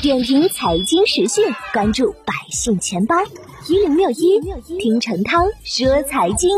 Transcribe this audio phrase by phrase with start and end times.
[0.00, 3.14] 点评财经时讯，关注百姓钱包
[3.68, 4.40] 一零六一，
[4.78, 6.50] 听陈涛说财经。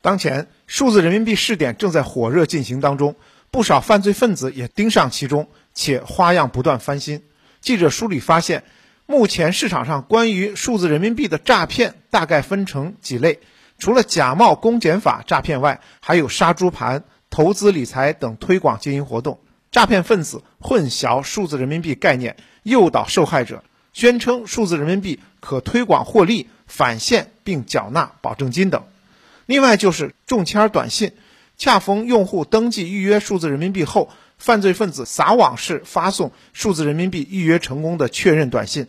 [0.00, 3.14] 当前，数字人民币试点正在火热进行当中，
[3.50, 7.22] 不少犯罪分子也盯上其中，且花样不断翻新。
[7.60, 8.64] 记者梳理发现，
[9.06, 13.38] 目前市场上关于数字人民币的诈骗大概分成几类，
[13.78, 19.38] 除了假冒公检法诈骗外，还有杀猪盘、投资理财等推广经营活动。
[19.78, 28.82] 诈骗分子混淆数字人民币概念，诱导受害者，宣称数字人民币可推广获利、返现并缴纳保证金等。
[29.46, 31.12] 另外就是中签短信，
[31.56, 38.88] 恰逢用户登记预约数字人民币后，犯罪分子撒网式发送数字人民币预约成功的确认短信，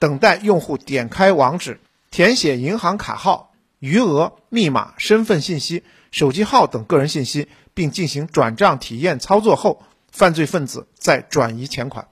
[0.00, 1.78] 等待用户点开网址，
[2.10, 9.84] 填写银行卡号、余额、密码、身份信息、手机号等个人信息，并进行转账体验操作后。
[10.14, 12.06] 犯罪分子在转移钱款。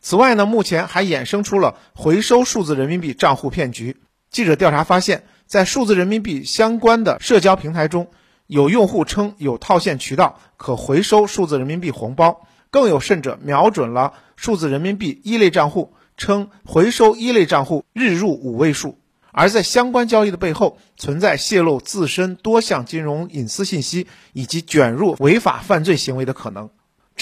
[0.00, 3.98] 此外呢，目前还衍生出了回收数字人民币账户骗局。
[4.30, 8.10] 记者调查发现，在数字人民币相关的社交平台中，
[8.46, 18.98] 有用户称有套现渠道可回收数字人民币红包，更有甚者瞄准了数字人民币一类账户，称回收一类账户日入五位数。
[19.30, 26.70] 而在相关交易的背后，存在泄露自身多项金融隐私信息以及卷入违法犯罪行为的可能。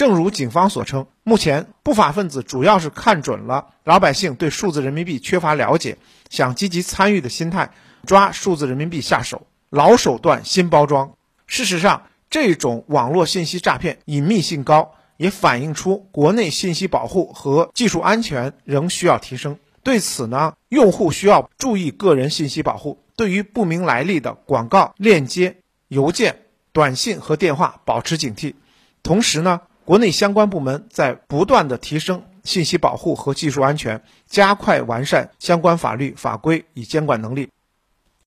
[0.01, 5.99] 正如警方所称，目前不法分子主要是看准了老百姓对数字人民币缺乏了解，
[6.31, 7.69] 想积极参与的心态，
[8.07, 9.45] 抓数字人民币下手。
[9.69, 11.13] 老手段新包装。
[11.45, 19.59] 事实上，这种网络信息诈骗隐秘性高，也反映出国内信息保护和技术安全仍需要提升。
[19.83, 25.57] 对此呢，用户需要注意个人信息保护，对于不明来历的广告、链接、
[25.89, 26.39] 邮件、
[26.71, 28.55] 短信和电话保持警惕。
[29.03, 29.61] 同时呢。
[29.91, 37.49] 国内相关部门在不断的提升信息保护和技术安全，加快完善相关法律法规与监管能力。